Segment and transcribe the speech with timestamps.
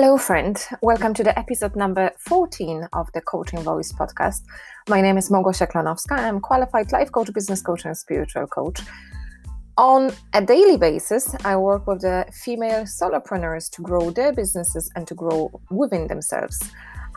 [0.00, 0.56] Hello, friend.
[0.80, 4.42] Welcome to the episode number 14 of the Coaching Voice podcast.
[4.88, 6.16] My name is Małgosia Klonowska.
[6.16, 8.80] I'm qualified life coach, business coach, and spiritual coach.
[9.76, 15.04] On a daily basis, I work with the female solopreneurs to grow their businesses and
[15.08, 16.60] to grow within themselves.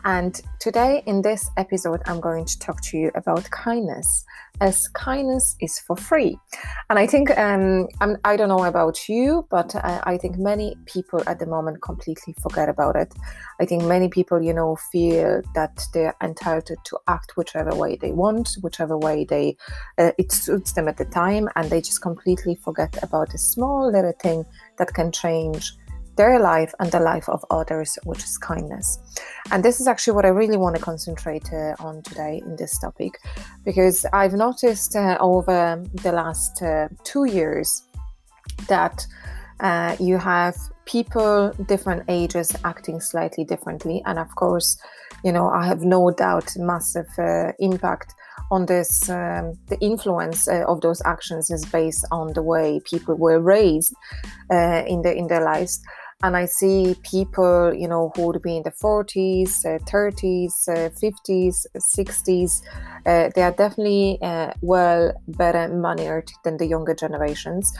[0.04, 4.24] And today, in this episode, I'm going to talk to you about kindness,
[4.60, 6.38] as kindness is for free.
[6.90, 10.38] And I think, um, I'm, I do not know about you, but I, I, think
[10.38, 13.14] many people at the moment completely forget about it.
[13.60, 18.12] I think many people, you know, feel that they're entitled to act whichever way they
[18.12, 19.56] want, whichever way they
[19.98, 23.90] uh, it suits them at the time, and they just completely forget about a small
[23.90, 24.44] little thing
[24.78, 25.72] that can change
[26.22, 28.88] their life and the life of others, which is kindness.
[29.50, 32.78] And this is actually what I really want to concentrate uh, on today in this
[32.78, 33.12] topic,
[33.64, 37.68] because I've noticed uh, over the last uh, two years
[38.68, 38.96] that
[39.60, 44.68] uh, you have people different ages acting slightly differently, and of course,
[45.26, 48.14] you know I have no doubt massive uh, impact
[48.50, 53.14] on this um, the influence uh, of those actions is based on the way people
[53.16, 53.94] were raised
[54.56, 55.80] uh, in the in their lives
[56.22, 60.90] and I see people, you know, who would be in the 40s, uh, 30s, uh,
[60.90, 62.62] 50s, 60s.
[63.04, 67.72] Uh, they are definitely uh, well better mannered than the younger generations.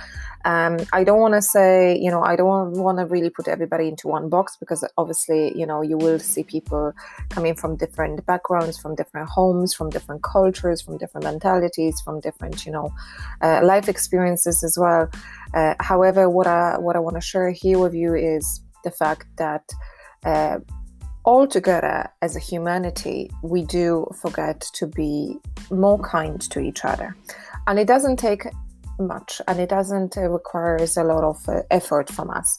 [0.44, 3.86] Um, I don't want to say, you know, I don't want to really put everybody
[3.88, 6.92] into one box because obviously, you know, you will see people
[7.28, 12.66] coming from different backgrounds, from different homes, from different cultures, from different mentalities, from different,
[12.66, 12.92] you know,
[13.40, 15.08] uh, life experiences as well.
[15.54, 19.26] Uh, however, what I what I want to share here with you is the fact
[19.36, 19.62] that
[20.24, 20.58] uh,
[21.24, 25.38] altogether as a humanity, we do forget to be
[25.70, 27.16] more kind to each other,
[27.66, 28.46] and it doesn't take
[28.98, 32.58] much, and it doesn't uh, requires a lot of uh, effort from us.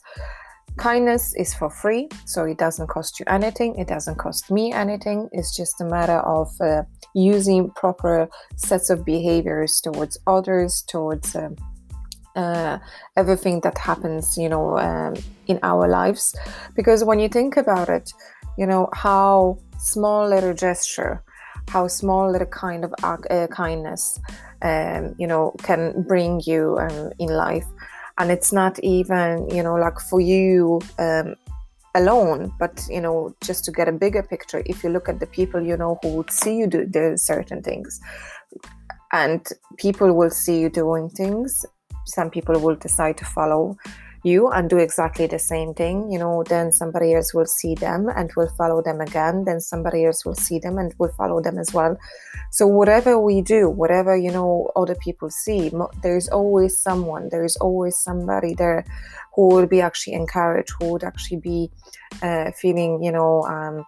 [0.77, 3.75] Kindness is for free, so it doesn't cost you anything.
[3.77, 5.29] It doesn't cost me anything.
[5.31, 6.83] It's just a matter of uh,
[7.13, 11.55] using proper sets of behaviors towards others, towards um,
[12.35, 12.79] uh,
[13.15, 15.13] everything that happens, you know, um,
[15.45, 16.35] in our lives.
[16.75, 18.11] Because when you think about it,
[18.57, 21.23] you know, how small little gesture,
[21.69, 24.19] how small little kind of uh, kindness,
[24.61, 27.65] um, you know, can bring you um, in life.
[28.17, 31.35] And it's not even, you know, like for you um,
[31.95, 35.27] alone, but, you know, just to get a bigger picture, if you look at the
[35.27, 37.99] people, you know, who would see you do, do certain things,
[39.11, 39.47] and
[39.77, 41.65] people will see you doing things
[42.05, 43.77] some people will decide to follow
[44.23, 48.07] you and do exactly the same thing you know then somebody else will see them
[48.15, 49.43] and will follow them again.
[49.45, 51.97] Then somebody else will see them and will follow them as well.
[52.51, 57.97] So whatever we do whatever you know other people see there's always someone there's always
[57.97, 58.85] somebody there
[59.35, 61.69] who will be actually encouraged who would actually be
[62.21, 63.85] uh, feeling you know um,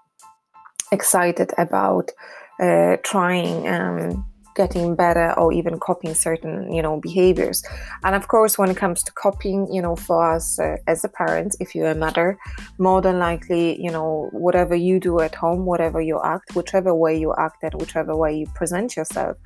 [0.91, 2.11] excited about
[2.59, 7.63] uh, trying um, getting better or even copying certain you know behaviors.
[8.03, 11.09] And of course when it comes to copying you know for us uh, as a
[11.09, 12.37] parent if you're a mother
[12.77, 17.17] more than likely you know whatever you do at home whatever you act whichever way
[17.17, 19.37] you act and whichever way you present yourself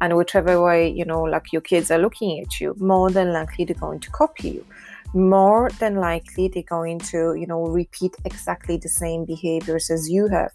[0.00, 3.64] and whichever way you know like your kids are looking at you more than likely
[3.64, 4.66] they're going to copy you
[5.14, 10.28] more than likely they're going to you know repeat exactly the same behaviors as you
[10.28, 10.52] have.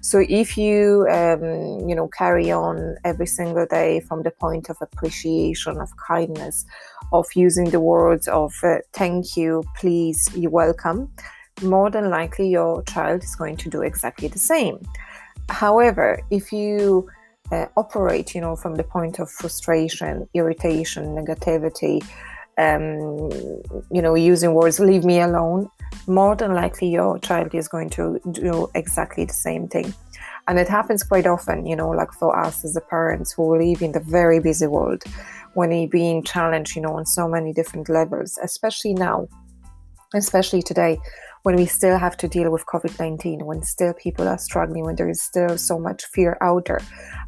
[0.00, 4.76] So if you um, you know carry on every single day from the point of
[4.80, 6.66] appreciation of kindness
[7.12, 11.10] of using the words of uh, thank you please you're welcome
[11.62, 14.78] more than likely your child is going to do exactly the same.
[15.48, 17.08] However if you
[17.52, 22.02] uh, operate you know from the point of frustration irritation negativity
[22.58, 23.30] um,
[23.90, 25.68] you know, using words, leave me alone,
[26.06, 29.94] more than likely your child is going to do exactly the same thing.
[30.46, 33.80] And it happens quite often, you know, like for us as the parents who live
[33.82, 35.02] in the very busy world,
[35.54, 39.26] when you're being challenged, you know, on so many different levels, especially now,
[40.14, 40.98] especially today,
[41.44, 44.96] when we still have to deal with COVID 19, when still people are struggling, when
[44.96, 46.80] there is still so much fear out there.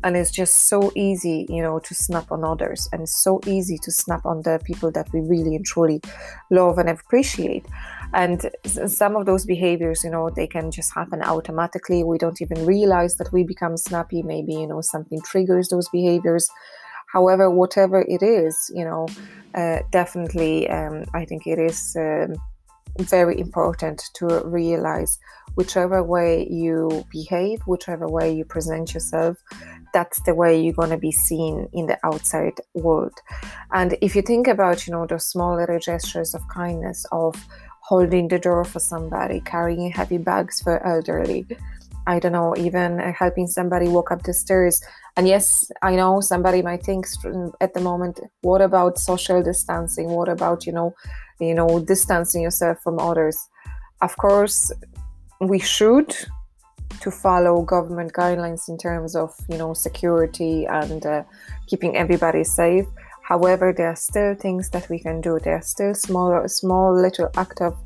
[0.02, 3.92] And it's just so easy, you know, to snap on others and so easy to
[3.92, 6.00] snap on the people that we really and truly
[6.50, 7.66] love and appreciate.
[8.14, 12.02] And some of those behaviors, you know, they can just happen automatically.
[12.02, 14.22] We don't even realize that we become snappy.
[14.22, 16.48] Maybe, you know, something triggers those behaviors
[17.12, 19.06] however whatever it is you know
[19.54, 22.34] uh, definitely um, i think it is um,
[22.98, 25.18] very important to realize
[25.54, 29.36] whichever way you behave, whichever way you present yourself,
[29.94, 33.18] that's the way you're going to be seen in the outside world.
[33.72, 37.34] And if you think about, you know, those small little gestures of kindness, of
[37.80, 41.46] holding the door for somebody, carrying heavy bags for elderly.
[42.08, 44.80] I don't know, even helping somebody walk up the stairs.
[45.16, 47.06] And yes, I know somebody might think
[47.60, 50.10] at the moment, what about social distancing?
[50.10, 50.94] What about, you know,
[51.40, 53.36] you know, distancing yourself from others?
[54.02, 54.72] Of course,
[55.40, 56.14] we should
[57.00, 61.22] to follow government guidelines in terms of, you know, security and uh,
[61.66, 62.86] keeping everybody safe.
[63.22, 65.38] However, there are still things that we can do.
[65.40, 67.76] There are still small, small little act of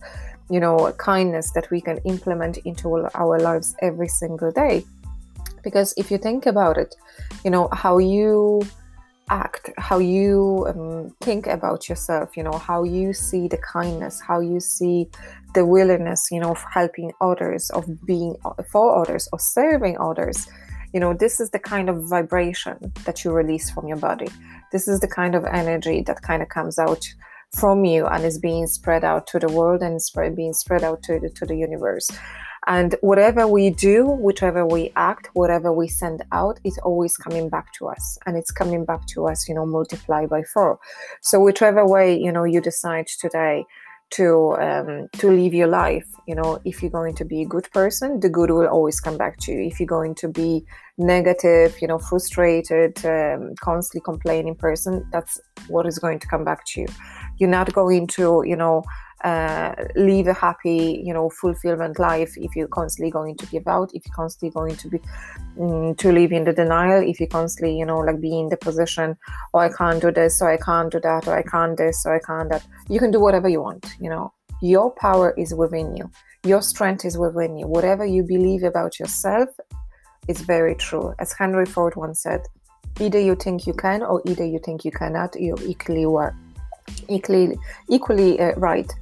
[0.51, 4.85] you know kindness that we can implement into our lives every single day
[5.63, 6.95] because if you think about it
[7.45, 8.61] you know how you
[9.31, 14.41] act how you um, think about yourself you know how you see the kindness how
[14.41, 15.09] you see
[15.55, 18.37] the willingness you know of helping others of being
[18.71, 20.47] for others or serving others
[20.93, 24.29] you know this is the kind of vibration that you release from your body
[24.73, 27.07] this is the kind of energy that kind of comes out
[27.53, 31.03] from you and is being spread out to the world and spread, being spread out
[31.03, 32.11] to the, to the universe.
[32.67, 37.73] And whatever we do, whichever we act, whatever we send out, it's always coming back
[37.75, 38.19] to us.
[38.27, 40.79] And it's coming back to us, you know, multiply by four.
[41.23, 43.65] So whichever way, you know, you decide today
[44.11, 47.69] to um, to live your life you know if you're going to be a good
[47.73, 50.65] person the good will always come back to you if you're going to be
[50.99, 56.65] negative you know frustrated um, constantly complaining person that's what is going to come back
[56.67, 56.87] to you
[57.39, 58.83] you're not going to you know
[59.25, 63.91] uh, live a happy you know fulfillment life if you're constantly going to give out
[63.95, 65.01] if you're constantly going to be
[65.61, 68.57] um, to live in the denial if you constantly you know like be in the
[68.57, 69.17] position
[69.53, 72.15] oh i can't do this or i can't do that or i can't this or
[72.15, 72.67] i can't that.
[72.89, 74.33] You can do whatever you want you know.
[74.63, 76.11] Your power is within you.
[76.45, 77.67] Your strength is within you.
[77.67, 79.49] Whatever you believe about yourself
[80.29, 81.15] is very true.
[81.19, 82.43] As henry ford once said
[82.99, 86.35] either you think you can or either you think you cannot you're equally well
[87.09, 87.59] equally
[87.89, 88.93] equally uh, right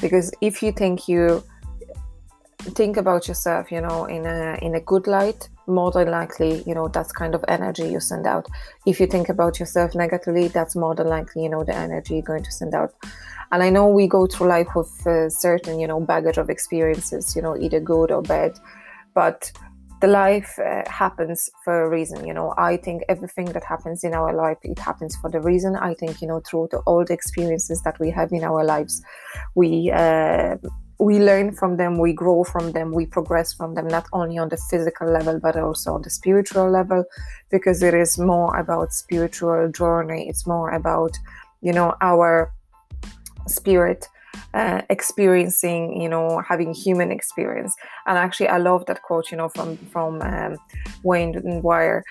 [0.00, 1.42] because if you think you
[2.58, 6.74] think about yourself you know in a in a good light more than likely you
[6.74, 8.46] know that's kind of energy you send out.
[8.86, 12.22] If you think about yourself negatively that's more than likely you know the energy you're
[12.22, 12.94] going to send out.
[13.52, 17.42] And i know we go through life with certain you know baggage of experiences you
[17.42, 18.58] know either good or bad
[19.14, 19.50] but
[20.00, 22.54] the life uh, happens for a reason you know.
[22.56, 25.76] I think everything that happens in our life it happens for the reason.
[25.76, 29.02] I think you know through the, all the experiences that we have in our lives
[29.54, 30.56] we uh,
[30.98, 34.50] we learn from them we grow from them we progress from them not only on
[34.50, 37.04] the physical level but also on the spiritual level
[37.50, 40.28] because it is more about spiritual journey.
[40.28, 41.18] It's more about
[41.62, 42.52] you know our
[43.46, 44.06] spirit
[44.54, 47.74] uh, experiencing you know having human experience.
[48.06, 50.56] And actually i love that quote you know from from um,
[51.02, 51.32] Wayne
[51.62, 52.02] Dyer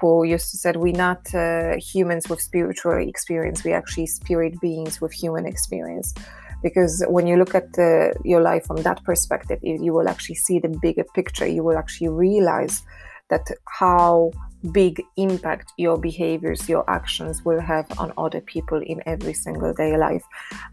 [0.00, 5.00] who used to said we're not uh, humans with spiritual experience we're actually spirit beings
[5.00, 6.14] with human experience.
[6.60, 10.58] Because when you look at the, your life from that perspective you will actually see
[10.58, 11.46] the bigger picture.
[11.46, 12.82] You will actually realize
[13.30, 14.32] that how
[14.72, 19.96] big impact your behaviors, your actions will have on other people in every single day
[19.96, 20.24] life,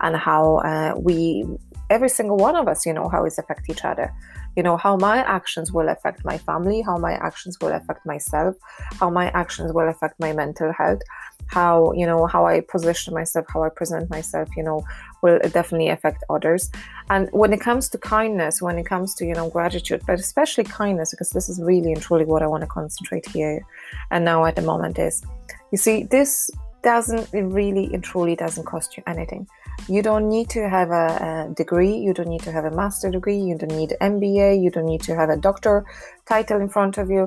[0.02, 1.46] and how uh, we,
[1.90, 4.14] every single one of us, you know, how it affect each other.
[4.56, 8.56] You know, how my actions will affect my family, how my actions will affect myself,
[9.00, 11.02] how my actions will affect my mental health,
[11.48, 14.84] how you know how i position myself how i present myself you know
[15.26, 16.72] will definitely affect others.
[17.10, 20.64] And when it comes to kindness when it comes to you know gratitude but especially
[20.64, 23.66] kindness because this is really and truly what i want to concentrate here
[24.12, 25.24] and now at the moment is
[25.72, 26.50] you see this
[26.84, 29.48] doesn't it really and truly doesn't cost you anything.
[29.90, 33.10] You don't need to have a, a, degree you don't need to have a master
[33.18, 35.84] degree you don't need mba you don't need to have a doctor
[36.26, 37.24] title in front of you.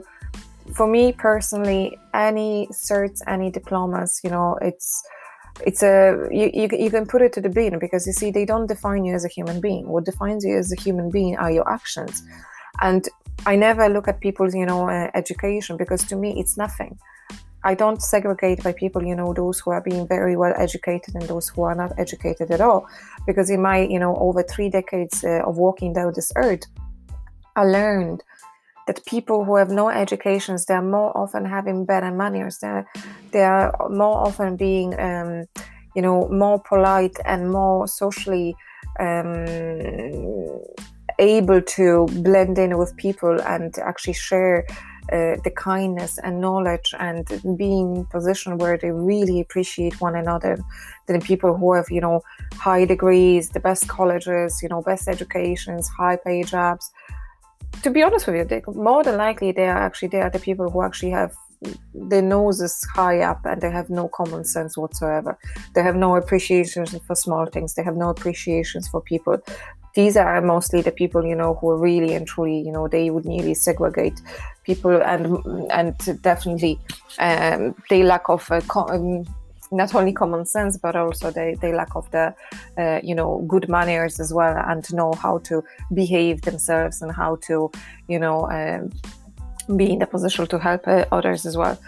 [0.79, 5.03] For me personally, any certs, any diplomas, you know, it's
[5.67, 8.45] it's a you, you, you can put it to the bin because you see they
[8.45, 9.89] don't define you as a human being.
[9.89, 12.23] What defines you as a human being are your actions.
[12.81, 13.09] And
[13.47, 16.99] i never look at people's you know uh, education because to me it's nothing.
[17.65, 21.25] I don't segregate by people you know those who are being very well educated and
[21.25, 22.87] those who are not educated at all.
[23.27, 26.67] Because in my you know over three decades uh, of walking down this earth
[27.59, 28.23] i learned
[28.87, 32.87] that people who have no educations they're more often having better manners they're
[33.33, 35.47] they are more often being um,
[35.95, 38.55] you know more polite and more socially
[39.01, 39.47] um,
[41.19, 44.65] able to blend in with people and actually share
[45.13, 50.59] uh, the kindness and knowledge and being in position where they really appreciate one another
[51.07, 52.23] than people who have you know
[52.55, 56.91] high degrees the best colleges you know best educations high pay jobs.
[57.83, 60.39] To be honest with you, they, more than likely they are actually they are the
[60.39, 61.33] people who actually have
[61.95, 65.37] their nose is high up and they have no common sense whatsoever.
[65.75, 67.75] They have no appreciation for small things.
[67.75, 69.43] They have no appreciations for people.
[69.95, 73.11] these are mostly the people you know who are really and truly you know they
[73.11, 74.21] would nearly segregate
[74.63, 75.25] people and
[75.71, 76.79] and definitely
[77.19, 79.25] um, they lack of uh, um,
[79.73, 82.35] not only common sense but also they, they lack of the
[82.79, 87.37] uh, you know good manners as well and know how to behave themselves and how
[87.37, 87.71] to
[88.09, 88.91] you know um,
[89.77, 91.79] be in the position to help uh, others as well.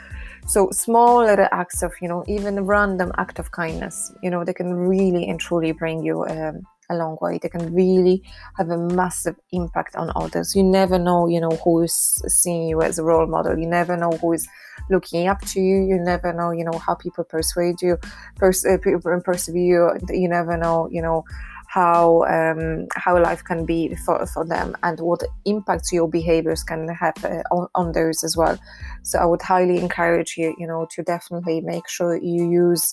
[0.46, 4.54] So small little acts of you know even random act of kindness you know they
[4.54, 7.38] can really and truly bring you um, a long way.
[7.38, 8.22] They can really
[8.56, 10.56] have a massive impact on others.
[10.56, 11.94] You never know you know who is
[12.26, 13.58] seeing you as a role model.
[13.58, 14.48] You never know who is
[14.90, 15.82] looking up to you.
[15.82, 17.98] You never know you know how people persuade you
[18.36, 18.78] pers- uh,
[19.24, 21.24] persevere you never know you know
[21.72, 26.88] how um, how life can be for, for them and what impacts your behaviors can
[26.88, 28.58] have uh, on, on those as well.
[29.02, 32.92] So i would highly encourage you you know to definitely make sure you use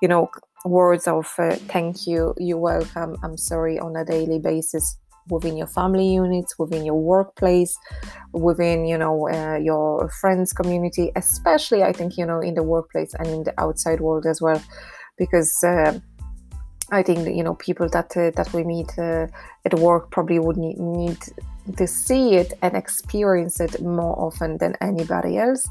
[0.00, 0.30] you know
[0.64, 4.96] words of uh, thank you you're welcome i'm sorry on a daily basis
[5.28, 7.76] within your family units within your workplace
[8.32, 13.14] within you know uh, your friends community especially i think you know in the workplace
[13.14, 14.62] and in the outside world as well.
[15.18, 16.00] Because uh,
[16.92, 19.26] I think you know people that uh, that we meet uh,
[19.64, 21.18] at work probably would need, need
[21.76, 25.64] to see it and experience it more often than anybody else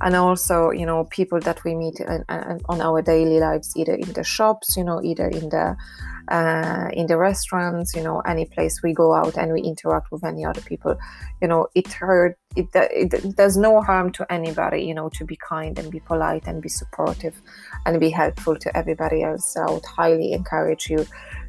[0.00, 3.94] and also you know people that we meet in, in, on our daily lives either
[3.94, 5.76] in the shops you know either in the
[6.28, 10.24] uh, in the restaurants, you know, any place we go out and we interact with
[10.24, 10.96] any other people,
[11.42, 12.38] you know, it hurt.
[12.56, 16.62] It, it no harm to anybody, you know, to be kind and be polite and
[16.62, 17.40] be supportive
[17.84, 19.52] and be helpful to everybody else.
[19.52, 21.06] So I would highly encourage you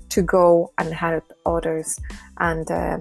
[0.09, 1.99] to go and help others
[2.39, 2.69] and.
[2.69, 2.99] Uh,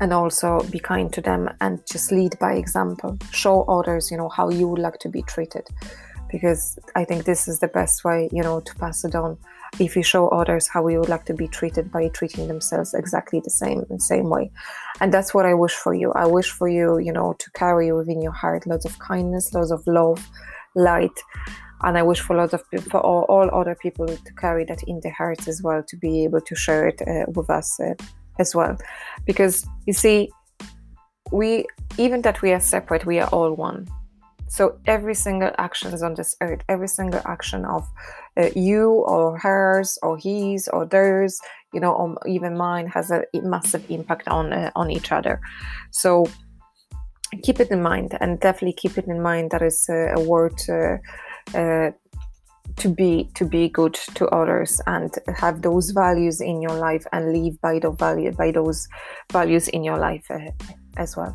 [0.00, 3.18] and also be kind to them and just lead by example.
[3.32, 5.66] Show others you know how you would like to be treated.
[6.30, 9.38] Because i think this is the best way you know to pass it on.
[9.78, 13.40] If you show others how we would like to be treated by treating themselves exactly
[13.40, 14.50] the same same way.
[15.00, 16.12] And that's what i wish for you.
[16.12, 19.70] I wish for you you know to carry within your heart lots of kindness lots
[19.70, 20.28] of love
[20.74, 21.18] light.
[21.82, 25.00] And i wish for lots of for all, all other people to carry that in
[25.02, 27.94] their hearts as well to be able to share it uh, with us uh,
[28.38, 28.76] as well.
[29.26, 30.30] Because you see
[31.32, 31.66] we
[31.98, 33.86] even that we are separate we are all one.
[34.48, 37.88] So every single actions on this earth, every single action of
[38.36, 41.40] uh, you or hers or his or theirs,
[41.72, 45.40] you know, or even mine has a massive impact on uh, on each other.
[45.90, 46.26] So
[47.42, 50.54] keep it in mind, and definitely keep it in mind that is uh, a word
[50.68, 51.90] uh,
[52.84, 57.32] to be to be good to others and have those values in your life and
[57.32, 58.86] live by the value by those
[59.32, 60.50] values in your life uh,
[60.98, 61.34] as well.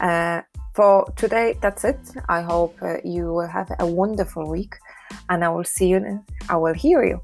[0.00, 0.42] Uh,
[0.74, 2.00] for today, that's it.
[2.28, 4.74] I hope uh, you will have a wonderful week,
[5.28, 6.24] and I will see you.
[6.48, 7.20] I will hear you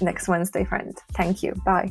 [0.00, 0.96] next Wednesday, friend.
[1.14, 1.54] Thank you.
[1.66, 1.90] Bye.